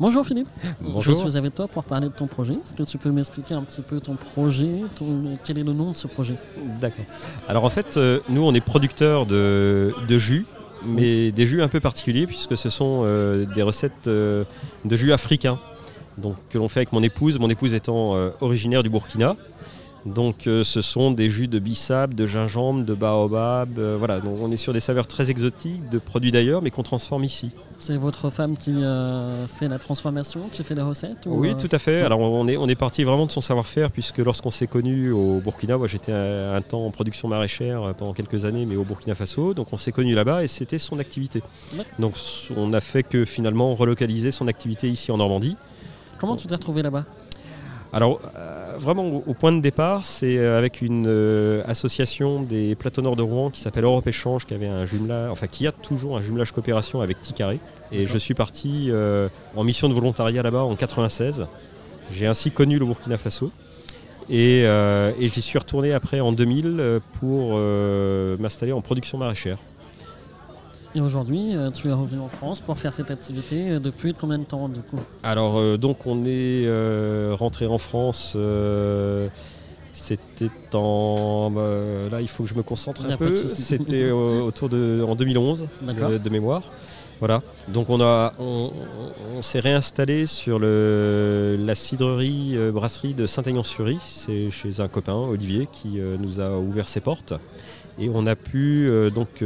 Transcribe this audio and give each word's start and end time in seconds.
Bonjour 0.00 0.24
Philippe. 0.24 0.46
Bonjour. 0.80 1.02
Je 1.02 1.28
suis 1.28 1.36
avec 1.36 1.56
toi 1.56 1.66
pour 1.66 1.82
parler 1.82 2.08
de 2.08 2.12
ton 2.12 2.28
projet. 2.28 2.52
Est-ce 2.54 2.72
que 2.72 2.84
tu 2.84 2.98
peux 2.98 3.10
m'expliquer 3.10 3.54
un 3.54 3.62
petit 3.62 3.82
peu 3.82 3.98
ton 3.98 4.14
projet 4.14 4.82
Quel 5.44 5.58
est 5.58 5.64
le 5.64 5.72
nom 5.72 5.90
de 5.90 5.96
ce 5.96 6.06
projet? 6.06 6.36
D'accord. 6.80 7.04
Alors 7.48 7.64
en 7.64 7.70
fait, 7.70 7.96
euh, 7.96 8.20
nous 8.28 8.42
on 8.42 8.54
est 8.54 8.60
producteurs 8.60 9.26
de, 9.26 9.92
de 10.06 10.18
jus, 10.18 10.46
mais 10.86 11.32
des 11.32 11.48
jus 11.48 11.62
un 11.62 11.68
peu 11.68 11.80
particuliers 11.80 12.28
puisque 12.28 12.56
ce 12.56 12.70
sont 12.70 13.00
euh, 13.02 13.44
des 13.56 13.62
recettes 13.62 14.06
euh, 14.06 14.44
de 14.84 14.96
jus 14.96 15.12
africains 15.12 15.58
donc, 16.16 16.36
que 16.50 16.58
l'on 16.58 16.68
fait 16.68 16.80
avec 16.80 16.92
mon 16.92 17.02
épouse, 17.02 17.38
mon 17.40 17.50
épouse 17.50 17.74
étant 17.74 18.14
originaire 18.40 18.84
du 18.84 18.90
Burkina. 18.90 19.36
Donc 20.06 20.46
euh, 20.46 20.64
ce 20.64 20.80
sont 20.80 21.10
des 21.10 21.28
jus 21.28 21.48
de 21.48 21.58
bissap, 21.58 22.14
de 22.14 22.26
gingembre, 22.26 22.84
de 22.84 22.94
baobab. 22.94 23.78
euh, 23.78 23.96
voilà, 23.98 24.20
donc 24.20 24.36
on 24.40 24.50
est 24.50 24.56
sur 24.56 24.72
des 24.72 24.80
saveurs 24.80 25.06
très 25.06 25.30
exotiques, 25.30 25.88
de 25.90 25.98
produits 25.98 26.30
d'ailleurs, 26.30 26.62
mais 26.62 26.70
qu'on 26.70 26.82
transforme 26.82 27.24
ici. 27.24 27.50
C'est 27.78 27.96
votre 27.96 28.30
femme 28.30 28.56
qui 28.56 28.72
euh, 28.72 29.46
fait 29.46 29.68
la 29.68 29.78
transformation, 29.78 30.48
qui 30.52 30.64
fait 30.64 30.74
les 30.74 30.82
recettes 30.82 31.26
ou, 31.26 31.34
Oui, 31.40 31.56
tout 31.56 31.68
à 31.70 31.78
fait. 31.78 32.02
Alors 32.02 32.20
on 32.20 32.48
est, 32.48 32.56
on 32.56 32.66
est 32.68 32.74
parti 32.74 33.04
vraiment 33.04 33.26
de 33.26 33.32
son 33.32 33.40
savoir-faire, 33.40 33.90
puisque 33.90 34.18
lorsqu'on 34.18 34.50
s'est 34.50 34.66
connus 34.66 35.10
au 35.10 35.40
Burkina, 35.40 35.76
moi 35.76 35.86
j'étais 35.88 36.12
un, 36.12 36.54
un 36.54 36.62
temps 36.62 36.86
en 36.86 36.90
production 36.90 37.28
maraîchère 37.28 37.94
pendant 37.96 38.14
quelques 38.14 38.44
années, 38.44 38.66
mais 38.66 38.76
au 38.76 38.84
Burkina 38.84 39.14
Faso, 39.14 39.52
donc 39.52 39.68
on 39.72 39.76
s'est 39.76 39.92
connus 39.92 40.14
là-bas 40.14 40.42
et 40.44 40.48
c'était 40.48 40.78
son 40.78 40.98
activité. 40.98 41.42
Ouais. 41.76 41.84
Donc 41.98 42.14
on 42.56 42.72
a 42.72 42.80
fait 42.80 43.02
que 43.02 43.24
finalement 43.24 43.74
relocaliser 43.74 44.30
son 44.30 44.48
activité 44.48 44.88
ici 44.88 45.12
en 45.12 45.18
Normandie. 45.18 45.56
Comment 46.18 46.36
tu 46.36 46.46
t'es 46.46 46.54
retrouvé 46.54 46.82
là-bas? 46.82 47.04
Alors 47.92 48.20
vraiment 48.78 49.06
au, 49.06 49.24
au 49.26 49.34
point 49.34 49.52
de 49.52 49.60
départ, 49.60 50.04
c'est 50.04 50.38
euh, 50.38 50.58
avec 50.58 50.80
une 50.82 51.06
euh, 51.06 51.62
association 51.66 52.42
des 52.42 52.74
plateaux 52.74 53.02
nord 53.02 53.16
de 53.16 53.22
Rouen 53.22 53.50
qui 53.50 53.60
s'appelle 53.60 53.84
Europe 53.84 54.06
Échange, 54.06 54.46
qui 54.46 54.54
avait 54.54 54.68
un 54.68 54.86
jumelage, 54.86 55.30
enfin 55.30 55.46
qui 55.46 55.66
a 55.66 55.72
toujours 55.72 56.16
un 56.16 56.20
jumelage 56.20 56.52
coopération 56.52 57.00
avec 57.00 57.20
Ticaré. 57.20 57.58
Et 57.92 58.06
je 58.06 58.18
suis 58.18 58.34
parti 58.34 58.88
euh, 58.90 59.28
en 59.56 59.64
mission 59.64 59.88
de 59.88 59.94
volontariat 59.94 60.42
là-bas 60.42 60.62
en 60.62 60.76
96. 60.76 61.46
J'ai 62.12 62.26
ainsi 62.26 62.50
connu 62.50 62.78
le 62.78 62.86
Burkina 62.86 63.18
Faso. 63.18 63.50
Et, 64.30 64.64
et 64.64 65.28
j'y 65.28 65.40
suis 65.40 65.58
retourné 65.58 65.94
après 65.94 66.20
en 66.20 66.32
2000 66.32 66.76
euh, 66.78 67.00
pour 67.18 67.56
m'installer 68.38 68.72
en 68.72 68.82
production 68.82 69.16
maraîchère. 69.16 69.56
Et 70.98 71.00
aujourd'hui, 71.00 71.54
euh, 71.54 71.70
tu 71.70 71.86
es 71.86 71.92
revenu 71.92 72.20
en 72.20 72.26
France 72.28 72.60
pour 72.60 72.76
faire 72.76 72.92
cette 72.92 73.12
activité 73.12 73.70
euh, 73.70 73.78
depuis 73.78 74.14
combien 74.14 74.36
de 74.38 74.42
temps 74.42 74.68
du 74.68 74.80
coup 74.80 74.98
Alors 75.22 75.56
euh, 75.56 75.76
donc 75.76 76.06
on 76.06 76.24
est 76.24 76.66
rentré 77.36 77.66
en 77.68 77.78
France. 77.78 78.36
c'était 79.92 80.50
en 80.74 81.52
euh, 81.56 82.10
là 82.10 82.20
il 82.20 82.28
faut 82.28 82.42
que 82.42 82.48
je 82.48 82.56
me 82.56 82.64
concentre 82.64 83.04
un 83.08 83.16
peu. 83.16 83.32
C'était 83.32 84.06
euh, 84.06 84.42
autour 84.42 84.68
de 84.68 85.04
en 85.06 85.14
2011 85.14 85.68
D'accord. 85.82 86.10
de, 86.10 86.18
de 86.18 86.30
mémoire. 86.30 86.62
Voilà. 87.20 87.42
Donc 87.68 87.90
on 87.90 88.00
a 88.00 88.32
on, 88.40 88.72
s'est 89.42 89.60
réinstallé 89.60 90.26
sur 90.26 90.58
le, 90.58 91.56
la 91.60 91.76
cidrerie 91.76 92.56
euh, 92.56 92.72
brasserie 92.72 93.14
de 93.14 93.26
Saint-Aignan-sur-Rie. 93.26 93.98
C'est 94.02 94.50
chez 94.50 94.80
un 94.80 94.88
copain 94.88 95.14
Olivier 95.14 95.68
qui 95.70 96.00
nous 96.18 96.40
a 96.40 96.58
ouvert 96.58 96.88
ses 96.88 97.00
portes 97.00 97.34
et 98.00 98.10
on 98.12 98.26
a 98.26 98.34
pu 98.34 98.90
donc 99.14 99.42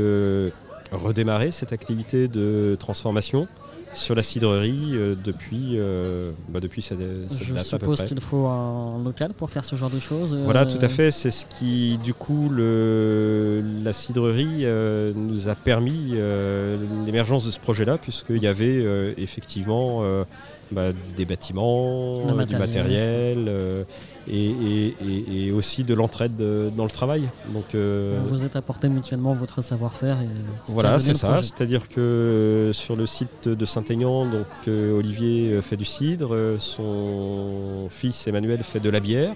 redémarrer 0.93 1.51
cette 1.51 1.73
activité 1.73 2.29
de 2.29 2.77
transformation 2.79 3.49
sur 3.95 4.15
la 4.15 4.23
cidrerie 4.23 4.93
euh, 4.95 5.15
depuis, 5.23 5.73
euh, 5.75 6.31
bah, 6.49 6.61
depuis 6.61 6.81
cette, 6.81 6.99
cette 7.31 7.43
Je 7.43 7.53
date 7.55 7.65
suppose 7.65 8.03
qu'il 8.05 8.21
faut 8.23 8.47
un 8.47 9.03
local 9.05 9.35
pour 9.35 9.51
faire 9.51 9.65
ce 9.67 9.77
genre 9.77 9.91
de 9.91 9.99
choses. 10.01 10.33
euh, 10.33 10.43
Voilà, 10.45 10.65
tout 10.65 10.79
à 10.81 10.89
fait. 10.89 11.11
C'est 11.11 11.31
ce 11.31 11.45
qui, 11.59 11.99
du 11.99 12.15
coup, 12.15 12.49
le, 12.49 13.63
la 13.85 13.93
cidrerie 13.93 14.61
euh, 14.65 15.13
nous 15.15 15.49
a 15.51 15.55
permis 15.55 16.13
euh, 16.15 16.79
l'émergence 17.05 17.45
de 17.45 17.51
ce 17.51 17.61
projet-là, 17.61 17.99
puisqu'il 17.99 18.43
y 18.43 18.47
avait 18.47 18.79
euh, 18.83 19.13
effectivement 19.19 20.01
euh, 20.03 20.25
bah, 20.73 20.93
des 21.17 21.25
bâtiments, 21.25 22.27
du 22.47 22.57
matériel. 22.57 23.47
euh, 23.49 23.85
et, 24.29 24.51
et- 24.51 24.95
et- 25.05 25.47
et 25.47 25.53
aussi 25.53 25.83
de 25.83 25.95
l'entraide 25.95 26.41
euh, 26.41 26.71
dans 26.71 26.85
le 26.85 26.91
travail. 26.91 27.25
Donc, 27.49 27.75
euh, 27.75 28.21
Vous 28.23 28.29
vous 28.31 28.45
êtes 28.45 28.55
apporté 28.55 28.89
mutuellement 28.89 29.33
votre 29.33 29.63
savoir-faire. 29.63 30.19
voilà, 30.69 30.99
c'est 31.01 31.15
ça. 31.15 31.43
C'est-à-dire 31.43 31.89
que 31.89 32.71
sur 32.73 32.95
le 32.95 33.07
site 33.07 33.49
de 33.49 33.65
Saint-Aignan, 33.65 34.31
donc 34.31 34.47
euh, 34.69 34.97
Olivier 34.97 35.61
fait 35.61 35.77
du 35.77 35.85
cidre, 35.85 36.57
son 36.61 37.89
fils 37.91 38.27
Emmanuel 38.27 38.63
fait 38.63 38.81
de 38.81 38.91
la 38.91 39.01
bière, 39.01 39.35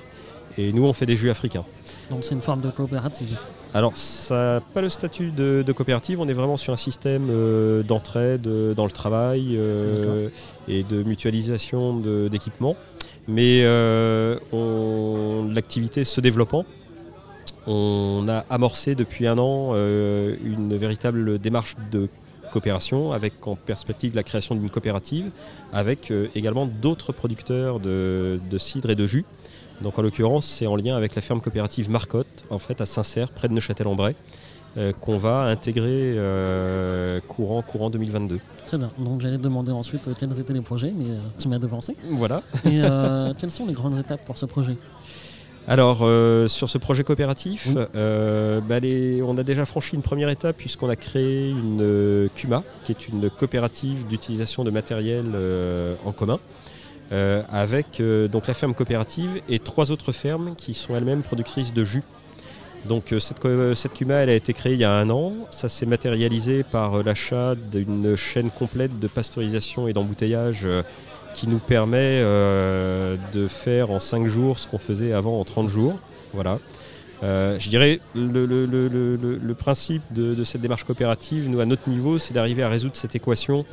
et 0.59 0.73
nous 0.73 0.85
on 0.85 0.93
fait 0.93 1.07
des 1.07 1.17
jus 1.17 1.31
africains. 1.31 1.65
Donc 2.11 2.25
c'est 2.25 2.35
une 2.35 2.41
forme 2.41 2.61
de 2.61 2.71
coopérative. 2.71 3.37
Alors, 3.75 3.97
ça 3.97 4.35
n'a 4.35 4.61
pas 4.61 4.81
le 4.81 4.89
statut 4.89 5.31
de, 5.31 5.63
de 5.67 5.73
coopérative, 5.73 6.21
on 6.21 6.29
est 6.29 6.33
vraiment 6.33 6.57
sur 6.57 6.73
un 6.73 6.77
système 6.77 7.29
euh, 7.31 7.83
d'entraide 7.83 8.47
euh, 8.47 8.75
dans 8.75 8.85
le 8.85 8.91
travail 8.91 9.57
euh, 9.57 10.29
et 10.69 10.83
de 10.83 11.03
mutualisation 11.03 12.01
d'équipements. 12.31 12.77
Mais 13.29 13.65
l'activité 15.53 16.05
se 16.05 16.21
développant, 16.21 16.65
on 17.67 18.27
a 18.29 18.45
amorcé 18.51 18.95
depuis 18.95 19.27
un 19.27 19.37
an 19.39 19.75
une 19.75 20.77
véritable 20.77 21.41
démarche 21.41 21.75
de 21.91 22.09
coopération 22.47 23.13
avec 23.13 23.47
en 23.47 23.57
perspective 23.57 24.15
la 24.15 24.23
création 24.23 24.55
d'une 24.55 24.71
coopérative 24.71 25.31
avec 25.73 26.11
euh, 26.11 26.29
également 26.35 26.67
d'autres 26.67 27.13
producteurs 27.13 27.81
de, 27.81 28.41
de 28.49 28.59
cidre 28.59 28.91
et 28.91 28.95
de 28.95 29.07
jus. 29.07 29.25
Donc 29.83 29.99
en 29.99 30.03
l'occurrence, 30.03 30.47
c'est 30.47 30.67
en 30.67 30.77
lien 30.77 30.97
avec 30.97 31.15
la 31.15 31.23
ferme 31.23 31.41
coopérative 31.41 31.91
Marcotte, 31.91 32.45
en 32.51 32.59
fait 32.59 32.81
à 32.81 32.87
Saint-Cerf, 32.87 33.31
près 33.31 33.49
de 33.49 33.53
Neuchâtel-en-Bray, 33.55 34.15
euh, 34.79 34.93
qu'on 35.01 35.19
va 35.19 35.43
intégrer 35.43 36.15
euh, 36.17 37.21
courant, 37.29 37.63
courant 37.63 37.91
2022. 37.91 38.39
Très 38.67 38.79
bien. 38.79 38.89
Donc 38.99 39.21
j'allais 39.21 39.39
demander 39.39 39.73
ensuite 39.73 40.09
euh, 40.09 40.15
quels 40.19 40.39
étaient 40.41 40.53
les 40.53 40.61
projets, 40.63 40.93
mais 40.97 41.05
tu 41.39 41.49
m'as 41.49 41.59
devancé. 41.59 41.97
Voilà. 42.11 42.43
Et 42.65 42.81
quelles 43.39 43.51
sont 43.51 43.67
les 43.67 43.75
grandes 43.75 43.99
étapes 43.99 44.25
pour 44.25 44.39
ce 44.39 44.47
projet? 44.47 44.77
Alors 45.69 45.99
euh, 46.03 46.47
sur 46.47 46.69
ce 46.71 46.79
projet 46.79 47.03
coopératif, 47.03 47.67
Oui. 47.69 47.75
euh, 47.97 48.61
bah, 48.61 48.79
les- 48.79 49.21
on 49.23 49.37
a 49.37 49.43
déjà 49.43 49.65
franchi 49.67 49.97
une 49.97 50.03
première 50.03 50.29
étape 50.31 50.57
puisqu'on 50.57 50.89
a 50.89 50.95
créé 50.97 51.51
une 51.51 51.81
euh, 51.83 52.29
CUMA, 52.37 52.63
qui 52.85 52.93
est 52.93 53.09
une 53.09 53.29
coopérative 53.31 54.07
d'utilisation 54.07 54.63
de 54.65 54.71
matériel 54.71 55.25
en 56.05 56.13
commun. 56.13 56.39
Euh, 57.13 57.43
avec 57.53 58.01
euh, 58.01 58.27
donc 58.29 58.47
la 58.49 58.55
ferme 58.55 58.75
coopérative 58.75 59.41
et 59.49 59.59
trois 59.59 59.91
autres 59.93 60.13
fermes 60.13 60.55
qui 60.57 60.75
sont 60.75 60.97
elles-mêmes 60.97 61.23
productrices 61.23 61.73
de 61.73 61.85
jus. 61.85 62.03
Donc 62.89 63.13
euh, 63.13 63.21
cette, 63.21 63.39
cette 63.77 63.93
CUMA 63.95 64.15
elle 64.15 64.31
a 64.31 64.35
été 64.35 64.53
créée 64.53 64.73
il 64.75 64.79
y 64.81 64.85
a 64.85 64.93
un 64.93 65.09
an. 65.11 65.33
Ça 65.51 65.69
s'est 65.69 65.87
matérialisé 65.87 66.63
par 66.65 67.03
l'achat 67.03 67.55
d'une 67.55 68.17
chaîne 68.17 68.51
complète 68.51 68.99
de 68.99 69.07
pasteurisation 69.09 69.89
et 69.89 69.93
d'embouteillage 69.93 70.67
qui 71.35 71.49
nous 71.49 71.59
permet 71.59 72.21
de 72.23 73.47
faire 73.49 73.91
en 73.91 74.01
5 74.01 74.27
jours 74.27 74.59
ce 74.59 74.67
qu'on 74.69 74.79
faisait 74.79 75.13
avant 75.13 75.39
en 75.39 75.45
30 75.45 75.69
jours. 75.69 75.99
Voilà. 76.33 76.59
Je 77.23 77.69
dirais 77.69 78.01
le- 78.15 78.65
le 78.67 79.55
principe 79.55 80.03
de, 80.13 80.35
de 80.35 80.45
cette 80.45 80.61
démarche 80.63 80.85
coopérative, 80.85 81.49
nous 81.51 81.61
à 81.61 81.67
notre 81.67 81.89
niveau, 81.91 82.19
c'est 82.19 82.33
d'arriver 82.35 82.63
à 82.63 82.69
résoudre 82.69 82.97
cette 82.97 83.15
équation 83.15 83.65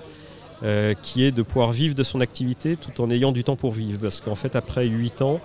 euh, 0.64 0.94
qui 1.02 1.26
est 1.26 1.32
de 1.32 1.42
pouvoir 1.42 1.72
vivre 1.72 1.96
de 1.96 2.04
son 2.04 2.22
activité 2.22 2.78
tout 2.78 3.02
en 3.02 3.10
ayant 3.10 3.32
du 3.32 3.44
temps 3.44 3.56
pour 3.56 3.72
vivre. 3.72 4.00
Parce 4.02 4.22
qu'en 4.22 4.36
fait, 4.36 4.56
après 4.56 4.86
8 4.86 5.22
ans, 5.22 5.40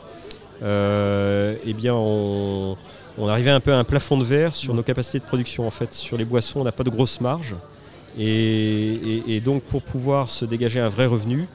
euh, 0.62 1.56
eh 1.64 1.74
bien, 1.74 1.94
on, 1.94 2.76
arrivait 3.26 3.50
un 3.50 3.60
peu 3.60 3.72
à 3.72 3.78
un 3.78 3.84
plafond 3.84 4.16
de 4.16 4.24
verre 4.24 4.54
sur 4.54 4.74
nos 4.74 4.82
capacités 4.82 5.18
de 5.18 5.24
production. 5.24 5.66
En 5.66 5.70
fait, 5.70 5.92
sur 5.92 6.16
les 6.16 6.24
boissons, 6.24 6.60
on 6.60 6.64
n'a 6.64 6.72
pas 6.72 6.84
de 6.84 6.90
grosse 6.90 7.20
marge. 7.20 7.56
Et 8.16 9.40
donc, 9.44 9.62
pour 9.62 9.82
pouvoir 9.82 10.28
se 10.28 10.44
dégager 10.44 10.80
un 10.80 10.88
vrai 10.88 11.06
revenu, 11.06 11.46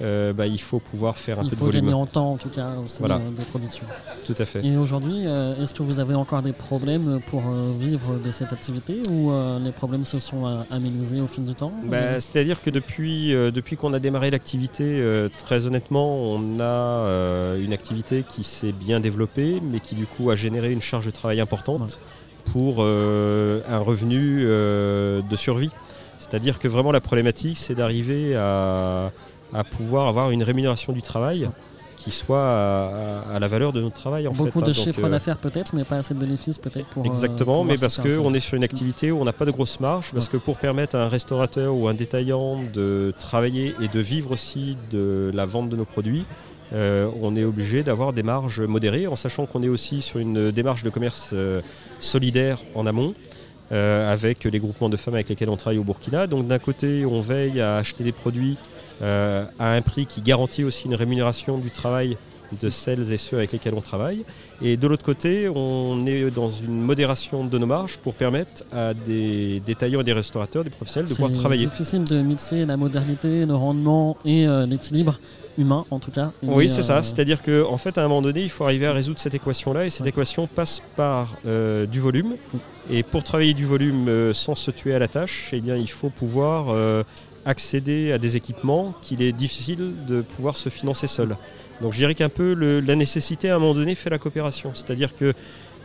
euh, 0.00 0.32
bah, 0.32 0.46
il 0.46 0.60
faut 0.60 0.78
pouvoir 0.78 1.18
faire 1.18 1.38
un 1.40 1.42
Il 1.44 1.50
peu 1.50 1.56
de 1.56 1.60
faut 1.60 1.66
volume. 1.66 1.82
gagner 1.82 1.94
en 1.94 2.06
temps 2.06 2.32
en 2.32 2.36
tout 2.36 2.48
cas 2.48 2.70
Voilà. 2.98 3.16
euh, 3.16 3.30
de 3.38 3.44
production. 3.44 3.84
Tout 4.24 4.34
à 4.38 4.44
fait. 4.44 4.64
Et 4.64 4.76
aujourd'hui, 4.76 5.26
euh, 5.26 5.62
est-ce 5.62 5.74
que 5.74 5.82
vous 5.82 6.00
avez 6.00 6.14
encore 6.14 6.42
des 6.42 6.52
problèmes 6.52 7.20
pour 7.28 7.42
euh, 7.46 7.72
vivre 7.78 8.16
de 8.24 8.32
cette 8.32 8.52
activité 8.52 9.02
ou 9.10 9.30
les 9.62 9.72
problèmes 9.72 10.04
se 10.04 10.18
sont 10.18 10.64
améliorés 10.70 11.20
au 11.20 11.26
fil 11.26 11.44
du 11.44 11.54
temps 11.54 11.72
Bah, 11.84 12.20
C'est-à-dire 12.20 12.62
que 12.62 12.70
depuis, 12.70 13.32
depuis 13.32 13.76
qu'on 13.76 13.92
a 13.92 13.98
démarré 13.98 14.30
l'activité, 14.30 15.02
très 15.38 15.66
honnêtement, 15.66 16.16
on 16.24 16.58
a 16.60 17.54
une 17.58 17.72
activité 17.72 18.24
qui 18.28 18.44
s'est 18.44 18.72
bien 18.72 19.00
développée, 19.00 19.60
mais 19.62 19.80
qui 19.80 19.94
du 19.94 20.06
coup 20.06 20.30
a 20.30 20.36
généré 20.36 20.72
une 20.72 20.82
charge 20.82 21.06
de 21.06 21.10
travail 21.10 21.40
importante 21.40 21.98
pour 22.52 22.76
euh, 22.80 23.60
un 23.68 23.78
revenu 23.78 24.40
euh, 24.42 25.22
de 25.22 25.36
survie. 25.36 25.70
C'est-à-dire 26.18 26.58
que 26.58 26.68
vraiment 26.68 26.92
la 26.92 27.00
problématique, 27.00 27.56
c'est 27.58 27.74
d'arriver 27.74 28.34
à, 28.36 29.10
à 29.54 29.64
pouvoir 29.64 30.08
avoir 30.08 30.30
une 30.30 30.42
rémunération 30.42 30.92
du 30.92 31.02
travail 31.02 31.48
qui 31.96 32.10
soit 32.10 32.42
à, 32.42 33.22
à- 33.30 33.36
à 33.36 33.38
la 33.38 33.46
valeur 33.46 33.72
de 33.72 33.80
notre 33.80 33.94
travail. 33.94 34.26
En 34.26 34.32
Beaucoup 34.32 34.58
fait, 34.58 34.66
de 34.66 34.70
hein. 34.70 34.74
Donc, 34.74 34.84
chiffres 34.84 35.04
euh, 35.04 35.08
d'affaires 35.08 35.38
peut-être, 35.38 35.72
mais 35.72 35.84
pas 35.84 35.98
assez 35.98 36.14
de 36.14 36.18
bénéfices 36.18 36.58
peut-être 36.58 36.86
pour. 36.88 37.04
euh, 37.04 37.08
Exactement, 37.08 37.62
mais 37.62 37.76
parce 37.76 37.98
qu'on 37.98 38.34
est 38.34 38.40
sur 38.40 38.56
une 38.56 38.64
activité 38.64 39.12
où 39.12 39.20
on 39.20 39.24
n'a 39.24 39.32
pas 39.32 39.44
de 39.44 39.52
grosse 39.52 39.78
marge, 39.78 40.10
parce 40.12 40.28
que 40.28 40.36
pour 40.36 40.56
permettre 40.58 40.96
à 40.96 41.04
un 41.04 41.08
restaurateur 41.08 41.74
ou 41.76 41.86
un 41.86 41.94
détaillant 41.94 42.58
de 42.74 43.14
travailler 43.20 43.74
et 43.80 43.86
de 43.86 44.00
vivre 44.00 44.32
aussi 44.32 44.76
de 44.90 45.30
la 45.32 45.46
vente 45.46 45.68
de 45.68 45.76
nos 45.76 45.84
produits, 45.84 46.24
euh, 46.72 47.08
on 47.20 47.36
est 47.36 47.44
obligé 47.44 47.84
d'avoir 47.84 48.12
des 48.12 48.24
marges 48.24 48.60
modérées, 48.62 49.06
en 49.06 49.14
sachant 49.14 49.46
qu'on 49.46 49.62
est 49.62 49.68
aussi 49.68 50.02
sur 50.02 50.18
une 50.18 50.50
démarche 50.50 50.82
de 50.82 50.90
commerce 50.90 51.32
solidaire 52.00 52.58
en 52.74 52.86
amont. 52.86 53.14
avec 53.70 54.44
les 54.44 54.58
groupements 54.58 54.90
de 54.90 54.98
femmes 54.98 55.14
avec 55.14 55.30
lesquels 55.30 55.48
on 55.48 55.56
travaille 55.56 55.78
au 55.78 55.84
Burkina. 55.84 56.26
Donc 56.26 56.46
d'un 56.46 56.58
côté, 56.58 57.06
on 57.06 57.20
veille 57.22 57.58
à 57.60 57.76
acheter 57.76 58.04
des 58.04 58.12
produits 58.12 58.56
euh, 59.02 59.44
à 59.58 59.72
un 59.72 59.82
prix 59.82 60.06
qui 60.06 60.20
garantit 60.20 60.64
aussi 60.64 60.86
une 60.86 60.94
rémunération 60.94 61.58
du 61.58 61.70
travail 61.70 62.16
de 62.60 62.68
celles 62.68 63.12
et 63.12 63.16
ceux 63.16 63.38
avec 63.38 63.52
lesquels 63.52 63.74
on 63.74 63.80
travaille. 63.80 64.24
Et 64.60 64.76
de 64.76 64.86
l'autre 64.86 65.04
côté, 65.04 65.48
on 65.48 66.06
est 66.06 66.30
dans 66.30 66.50
une 66.50 66.82
modération 66.82 67.44
de 67.44 67.58
nos 67.58 67.66
marges 67.66 67.96
pour 67.96 68.14
permettre 68.14 68.64
à 68.70 68.92
des 68.92 69.60
détaillants 69.64 70.02
et 70.02 70.04
des 70.04 70.12
restaurateurs, 70.12 70.62
des 70.62 70.70
professionnels 70.70 71.08
de 71.08 71.14
pouvoir 71.14 71.32
travailler. 71.32 71.64
C'est 71.64 71.70
difficile 71.70 72.04
de 72.04 72.20
mixer 72.20 72.66
la 72.66 72.76
modernité, 72.76 73.46
le 73.46 73.54
rendement 73.54 74.18
et 74.26 74.46
euh, 74.46 74.66
l'équilibre 74.66 75.18
humain 75.58 75.84
en 75.90 75.98
tout 75.98 76.10
cas. 76.10 76.32
oui, 76.42 76.68
c'est 76.68 76.82
ça. 76.82 77.02
C'est-à-dire 77.02 77.42
qu'en 77.42 77.72
en 77.72 77.78
fait, 77.78 77.96
à 77.96 78.04
un 78.04 78.08
moment 78.08 78.22
donné, 78.22 78.42
il 78.42 78.50
faut 78.50 78.64
arriver 78.64 78.86
à 78.86 78.92
résoudre 78.92 79.18
cette 79.18 79.34
équation-là 79.34 79.86
et 79.86 79.90
cette 79.90 80.06
équation 80.06 80.46
passe 80.46 80.82
par 80.96 81.34
du 81.44 82.00
volume. 82.00 82.36
Et 82.90 83.02
pour 83.02 83.22
travailler 83.22 83.54
du 83.54 83.64
volume 83.64 84.34
sans 84.34 84.54
se 84.54 84.70
tuer 84.70 84.94
à 84.94 84.98
la 84.98 85.08
tâche, 85.08 85.50
eh 85.52 85.60
bien, 85.60 85.76
il 85.76 85.90
faut 85.90 86.10
pouvoir 86.10 86.74
accéder 87.44 88.12
à 88.12 88.18
des 88.18 88.36
équipements 88.36 88.94
qu'il 89.02 89.22
est 89.22 89.32
difficile 89.32 89.92
de 90.06 90.20
pouvoir 90.20 90.56
se 90.56 90.68
financer 90.68 91.06
seul. 91.06 91.36
Donc 91.80 91.92
je 91.92 91.98
dirais 91.98 92.14
qu'un 92.14 92.28
peu 92.28 92.54
la 92.54 92.94
nécessité 92.94 93.50
à 93.50 93.56
un 93.56 93.58
moment 93.58 93.74
donné 93.74 93.94
fait 93.94 94.10
la 94.10 94.18
coopération. 94.18 94.70
C'est-à-dire 94.74 95.16
que 95.16 95.34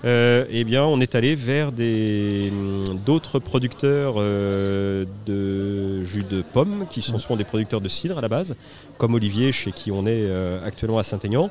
euh, 0.05 0.45
eh 0.49 0.63
bien, 0.63 0.83
on 0.85 0.99
est 1.01 1.15
allé 1.15 1.35
vers 1.35 1.69
hum, 1.69 2.83
d'autres 3.05 3.39
producteurs 3.39 4.15
euh, 4.17 5.05
de 5.25 6.03
jus 6.03 6.23
de 6.23 6.41
pommes, 6.41 6.85
qui 6.89 7.01
sont 7.01 7.17
souvent 7.17 7.35
des 7.35 7.43
producteurs 7.43 7.81
de 7.81 7.89
cidre 7.89 8.17
à 8.17 8.21
la 8.21 8.27
base, 8.27 8.55
comme 8.97 9.15
Olivier, 9.15 9.51
chez 9.51 9.71
qui 9.71 9.91
on 9.91 10.05
est 10.05 10.27
euh, 10.27 10.63
actuellement 10.65 10.99
à 10.99 11.03
Saint-Aignan, 11.03 11.49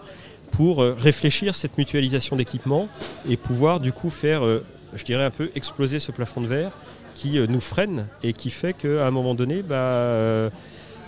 pour 0.52 0.80
réfléchir 0.80 1.56
cette 1.56 1.76
mutualisation 1.76 2.36
d'équipements 2.36 2.88
et 3.28 3.36
pouvoir 3.36 3.80
du 3.80 3.92
coup 3.92 4.10
faire, 4.10 4.42
je 4.94 5.04
dirais 5.04 5.24
un 5.24 5.30
peu, 5.30 5.50
exploser 5.56 5.98
ce 5.98 6.12
plafond 6.12 6.40
de 6.40 6.46
verre 6.46 6.70
qui 7.16 7.38
euh, 7.38 7.46
nous 7.48 7.60
freine 7.60 8.06
et 8.22 8.32
qui 8.32 8.50
fait 8.50 8.74
qu'à 8.74 9.06
un 9.06 9.10
moment 9.10 9.34
donné, 9.34 9.62
bah, 9.62 9.74
euh, 9.74 10.50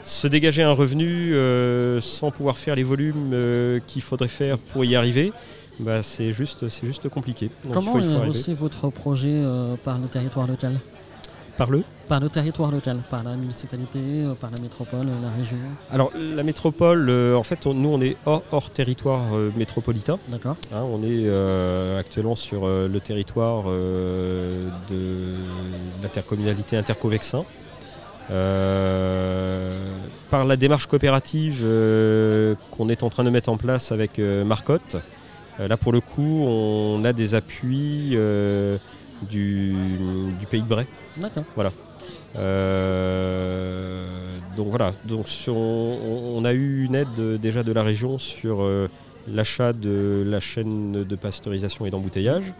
se 0.05 0.27
dégager 0.27 0.63
un 0.63 0.73
revenu 0.73 1.35
euh, 1.35 2.01
sans 2.01 2.31
pouvoir 2.31 2.57
faire 2.57 2.75
les 2.75 2.83
volumes 2.83 3.81
qu'il 3.87 4.03
faudrait 4.03 4.29
faire 4.29 4.59
pour 4.59 4.85
y 4.85 4.97
arriver, 4.97 5.33
bah, 5.79 6.03
c'est 6.03 6.33
juste, 6.33 6.65
juste 6.83 7.09
compliqué. 7.09 7.51
Comment 7.73 7.99
est 7.99 8.29
aussi 8.29 8.55
votre 8.55 8.89
projet 8.91 9.45
par 9.85 9.99
le 9.99 10.09
territoire 10.09 10.47
local? 10.47 10.81
Par 11.59 11.71
le 11.71 11.83
Par 12.07 12.21
le 12.21 12.29
territoire 12.29 12.71
local, 12.71 12.99
par 13.11 13.25
la 13.25 13.35
municipalité, 13.37 13.99
euh, 13.99 14.35
par 14.35 14.51
la 14.51 14.61
métropole, 14.63 15.07
la 15.07 15.31
région. 15.37 15.59
Alors 15.91 16.13
la 16.15 16.43
métropole, 16.45 17.11
euh, 17.11 17.35
en 17.35 17.43
fait, 17.43 17.67
nous 17.67 17.89
on 17.89 18.01
est 18.01 18.17
hors, 18.25 18.71
territoire 18.71 19.35
euh, 19.35 19.51
métropolitain. 19.57 20.19
D'accord. 20.29 20.57
Hein, 20.73 20.83
on 20.85 21.03
est 21.03 21.29
actuellement 21.99 22.37
sur 22.37 22.67
le 22.67 23.01
territoire 23.01 23.65
de 23.65 25.35
l'intercommunalité 26.03 26.77
Intercovexin. 26.77 27.45
par 30.31 30.45
la 30.45 30.57
démarche 30.57 30.87
coopérative 30.87 31.65
qu'on 32.71 32.89
est 32.89 33.03
en 33.03 33.11
train 33.11 33.25
de 33.25 33.31
mettre 33.31 33.51
en 33.51 33.57
place 33.57 33.91
avec 33.91 34.19
Marcotte, 34.19 34.97
là 35.59 35.77
pour 35.77 35.93
le 35.93 36.01
coup 36.01 36.45
on 36.47 37.05
a 37.05 37.13
des 37.13 37.35
appuis 37.35 38.17
du, 39.23 39.75
pays 40.51 40.63
de 40.63 40.69
Bray. 40.69 40.87
D'accord. 41.17 41.45
Voilà. 41.55 41.73
Euh, 42.37 44.07
donc 44.57 44.69
voilà, 44.69 44.93
donc 45.05 45.27
on, 45.49 46.45
a 46.45 46.53
eu 46.53 46.85
une 46.85 46.95
aide 46.95 47.41
déjà 47.41 47.63
de 47.63 47.73
la 47.73 47.83
région 47.83 48.19
sur 48.19 48.63
euh, 48.63 48.89
l'achat 49.27 49.73
de 49.73 50.25
la 50.27 50.41
chaîne 50.41 51.05
de 51.05 51.17
pasteurisation 51.17 51.87
et 51.87 51.91
d'embouteillage. 51.91 52.53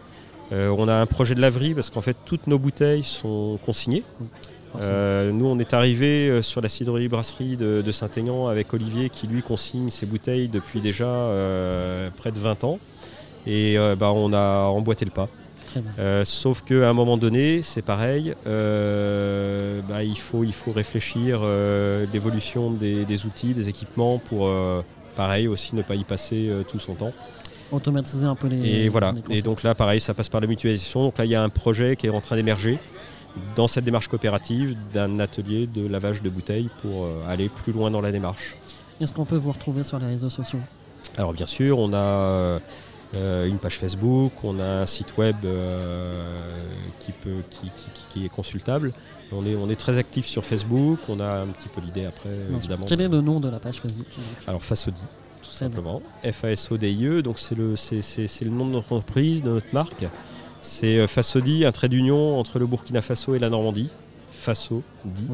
Euh, 0.51 0.73
on 0.75 0.87
a 0.87 0.95
un 0.95 1.05
projet 1.05 1.35
de 1.35 1.41
laverie 1.41 1.75
parce 1.75 1.89
qu'en 1.91 2.01
fait 2.01 2.17
toutes 2.25 2.47
nos 2.47 2.57
bouteilles 2.57 3.03
sont 3.03 3.59
consignées. 3.65 4.03
nous 4.75 5.45
on 5.45 5.59
est 5.59 5.73
arrivé 5.73 6.41
sur 6.41 6.61
la 6.61 6.69
cidrerie 6.69 7.07
brasserie 7.07 7.55
de, 7.55 7.91
Saint-Aignan 7.91 8.47
avec 8.47 8.73
Olivier 8.73 9.09
qui 9.09 9.27
lui 9.27 9.43
consigne 9.43 9.91
ses 9.91 10.05
bouteilles 10.07 10.47
depuis 10.47 10.81
déjà 10.81 11.07
près 12.17 12.31
de 12.31 12.39
20 12.39 12.63
ans. 12.63 12.79
Et 13.45 13.77
bah, 13.99 14.11
on 14.11 14.33
a 14.33 14.65
emboîté 14.65 15.05
le 15.05 15.11
pas. 15.11 15.29
Euh, 15.99 16.25
sauf 16.25 16.61
qu'à 16.61 16.89
un 16.89 16.93
moment 16.93 17.17
donné, 17.17 17.61
c'est 17.61 17.81
pareil, 17.81 18.33
euh, 18.47 19.81
bah, 19.87 20.03
il, 20.03 20.17
faut, 20.17 20.43
il 20.43 20.53
faut 20.53 20.71
réfléchir 20.71 21.39
euh, 21.41 22.05
l'évolution 22.13 22.71
des, 22.71 23.25
outils, 23.25 23.53
des 23.53 23.69
équipements 23.69 24.17
pour, 24.17 24.49
pareil, 25.15 25.47
aussi 25.47 25.75
ne 25.75 25.81
pas 25.81 25.95
y 25.95 26.03
passer 26.03 26.51
tout 26.67 26.79
son 26.79 26.95
temps. 26.95 27.13
Automatiser 27.71 28.25
un 28.25 28.35
peu 28.35 28.47
les. 28.47 28.67
Et 28.67 28.89
voilà. 28.89 29.13
et 29.29 29.41
donc 29.43 29.61
là, 29.61 29.75
pareil, 29.75 30.01
ça 30.01 30.13
passe 30.13 30.29
par 30.29 30.41
la 30.41 30.47
mutualisation. 30.47 31.03
Donc 31.03 31.17
là, 31.19 31.25
il 31.25 31.31
y 31.31 31.35
a 31.35 31.43
un 31.43 31.49
projet 31.49 31.95
qui 31.95 32.07
est 32.07 32.09
en 32.09 32.21
train 32.21 32.35
d'émerger 32.35 32.79
dans 33.55 33.67
cette 33.67 33.83
démarche 33.83 34.07
coopérative 34.07 34.75
d'un 34.91 35.19
atelier 35.19 35.67
de 35.67 35.87
lavage 35.87 36.23
de 36.23 36.29
bouteilles 36.29 36.69
pour 36.81 37.07
aller 37.27 37.47
plus 37.47 37.71
loin 37.71 37.91
dans 37.91 38.01
la 38.01 38.11
démarche. 38.11 38.55
Est-ce 38.99 39.13
qu'on 39.13 39.25
peut 39.25 39.37
vous 39.37 39.51
retrouver 39.51 39.83
sur 39.83 39.99
les 39.99 40.07
réseaux 40.07 40.31
sociaux? 40.31 40.59
Alors 41.17 41.33
bien 41.33 41.45
sûr, 41.45 41.79
on 41.79 41.93
a 41.93 41.97
euh, 41.97 42.59
une 43.17 43.57
page 43.57 43.77
Facebook, 43.77 44.31
on 44.43 44.59
a 44.59 44.81
un 44.81 44.85
site 44.85 45.17
web 45.17 45.35
euh, 45.45 46.37
qui, 46.99 47.11
peut, 47.11 47.41
qui, 48.09 48.25
est 48.25 48.29
consultable. 48.29 48.93
On 49.31 49.45
est, 49.45 49.55
on 49.55 49.69
est 49.69 49.75
très 49.75 49.97
actif 49.97 50.25
sur 50.25 50.43
Facebook, 50.43 50.99
on 51.07 51.19
a 51.19 51.41
un 51.41 51.47
petit 51.47 51.69
peu 51.69 51.81
l'idée 51.81 52.05
après, 52.05 52.31
évidemment. 52.55 52.85
Quel 52.87 53.01
est 53.01 53.07
le 53.07 53.21
nom 53.21 53.39
de 53.39 53.49
la 53.49 53.59
page 53.59 53.79
Facebook 53.79 54.07
Alors 54.47 54.63
Fasodi, 54.63 55.01
tout 55.43 55.51
simplement. 55.51 56.01
F-A-S-O-D-I-E, 56.23 57.21
donc 57.21 57.39
c'est 57.39 57.55
le, 57.55 57.73
le 57.73 58.49
nom 58.49 58.65
de 58.65 58.71
notre 58.71 58.93
entreprise, 58.93 59.43
de 59.43 59.49
notre 59.49 59.73
marque. 59.73 60.05
C'est 60.61 60.97
euh, 60.97 61.07
Fasodi, 61.07 61.65
un 61.65 61.71
trait 61.71 61.89
d'union 61.89 62.39
entre 62.39 62.59
le 62.59 62.65
Burkina 62.65 63.01
Faso 63.01 63.35
et 63.35 63.39
la 63.39 63.49
Normandie. 63.49 63.89
Faso 64.31 64.83
dit. 65.03 65.27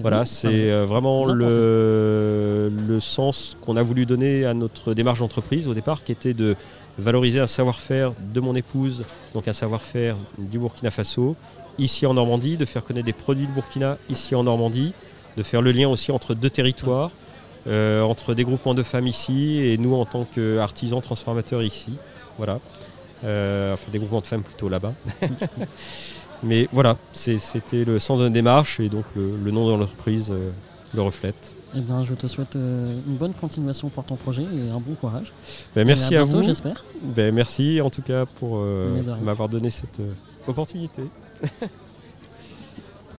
voilà, 0.00 0.24
c'est 0.24 0.70
vraiment 0.84 1.26
le, 1.26 2.70
le, 2.88 3.00
sens 3.00 3.56
qu'on 3.60 3.76
a 3.76 3.82
voulu 3.82 4.06
donner 4.06 4.46
à 4.46 4.54
notre 4.54 4.94
démarche 4.94 5.18
d'entreprise 5.18 5.68
au 5.68 5.74
départ, 5.74 6.02
qui 6.02 6.12
était 6.12 6.32
de 6.32 6.56
valoriser 6.98 7.40
un 7.40 7.46
savoir-faire 7.46 8.12
de 8.18 8.40
mon 8.40 8.54
épouse, 8.54 9.04
donc 9.34 9.48
un 9.48 9.52
savoir-faire 9.52 10.16
du 10.38 10.58
Burkina 10.58 10.90
Faso, 10.90 11.36
ici 11.78 12.06
en 12.06 12.14
Normandie, 12.14 12.56
de 12.56 12.64
faire 12.64 12.84
connaître 12.84 13.06
des 13.06 13.12
produits 13.12 13.46
du 13.46 13.52
Burkina 13.52 13.96
ici 14.10 14.34
en 14.34 14.44
Normandie, 14.44 14.92
de 15.36 15.42
faire 15.42 15.62
le 15.62 15.72
lien 15.72 15.88
aussi 15.88 16.10
entre 16.10 16.34
deux 16.34 16.50
territoires, 16.50 17.10
euh, 17.66 18.02
entre 18.02 18.34
des 18.34 18.44
groupements 18.44 18.74
de 18.74 18.82
femmes 18.82 19.06
ici 19.06 19.58
et 19.58 19.78
nous 19.78 19.94
en 19.94 20.04
tant 20.04 20.24
qu'artisans 20.24 21.00
transformateurs 21.00 21.62
ici. 21.62 21.94
Voilà. 22.36 22.60
Euh, 23.24 23.74
enfin, 23.74 23.90
des 23.90 23.98
groupements 23.98 24.20
de 24.20 24.26
femmes 24.26 24.42
plutôt 24.42 24.68
là-bas. 24.68 24.94
Mais 26.42 26.68
voilà, 26.72 26.96
c'était 27.12 27.84
le 27.84 27.98
sens 27.98 28.20
de 28.20 28.24
la 28.24 28.30
démarche 28.30 28.78
et 28.78 28.88
donc 28.88 29.04
le, 29.16 29.50
nom 29.50 29.66
de 29.66 29.72
l'entreprise 29.72 30.30
euh, 30.30 30.50
le 30.94 31.02
reflète. 31.02 31.54
Eh 31.76 31.80
bien, 31.80 32.02
je 32.02 32.14
te 32.14 32.26
souhaite 32.26 32.56
euh, 32.56 32.98
une 33.06 33.16
bonne 33.16 33.34
continuation 33.34 33.88
pour 33.88 34.04
ton 34.04 34.16
projet 34.16 34.42
et 34.42 34.70
un 34.70 34.80
bon 34.80 34.94
courage. 34.94 35.32
Ben, 35.74 35.86
merci 35.86 36.16
à, 36.16 36.24
vous. 36.24 36.42
j'espère. 36.42 36.84
Ben, 37.02 37.34
merci 37.34 37.80
en 37.80 37.90
tout 37.90 38.02
cas 38.02 38.24
pour 38.24 38.58
euh, 38.58 39.02
m'avoir 39.22 39.48
donné 39.48 39.70
cette 39.70 40.00
euh, 40.00 40.12
opportunité. 40.46 41.02